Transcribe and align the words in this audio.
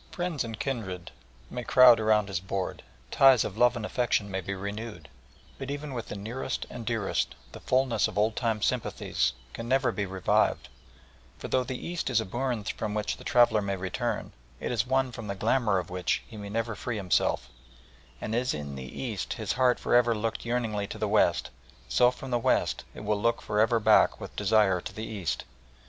Friends 0.09 0.43
and 0.43 0.59
kindred 0.59 1.11
may 1.51 1.63
crowd 1.63 1.99
around 1.99 2.27
his 2.27 2.39
board, 2.39 2.81
ties 3.11 3.43
of 3.45 3.55
love 3.55 3.75
and 3.75 3.85
affection 3.85 4.31
may 4.31 4.41
be 4.41 4.55
renewed, 4.55 5.07
but 5.59 5.69
even 5.69 5.93
with 5.93 6.07
the 6.07 6.15
nearest 6.15 6.65
and 6.71 6.87
dearest 6.87 7.35
the 7.51 7.59
fulness 7.59 8.07
of 8.07 8.17
old 8.17 8.35
time 8.35 8.63
sympathies 8.63 9.31
can 9.53 9.67
never 9.67 9.91
be 9.91 10.07
revived, 10.07 10.69
for 11.37 11.49
though 11.49 11.63
the 11.63 11.77
East 11.85 12.09
is 12.09 12.19
a 12.19 12.25
bourne 12.25 12.63
from 12.63 12.95
which 12.95 13.17
the 13.17 13.23
traveller 13.23 13.61
may 13.61 13.75
return, 13.75 14.31
it 14.59 14.71
is 14.71 14.87
one 14.87 15.11
from 15.11 15.27
the 15.27 15.35
glamour 15.35 15.77
of 15.77 15.91
which 15.91 16.23
he 16.25 16.35
may 16.35 16.49
never 16.49 16.73
free 16.73 16.97
himself, 16.97 17.49
and 18.19 18.33
as 18.33 18.55
in 18.55 18.73
the 18.75 18.99
East 19.03 19.33
his 19.33 19.53
heart 19.53 19.79
for 19.79 19.93
ever 19.93 20.15
looked 20.15 20.45
yearningly 20.45 20.87
to 20.87 20.97
the 20.97 21.07
West, 21.07 21.51
so 21.87 22.09
from 22.09 22.31
the 22.31 22.39
West 22.39 22.85
it 22.95 23.01
will 23.01 23.31
for 23.33 23.59
ever 23.59 23.75
look 23.75 23.83
back 23.83 24.19
with 24.19 24.35
desire 24.35 24.81
to 24.81 24.95
the 24.95 25.05
East. 25.05 25.43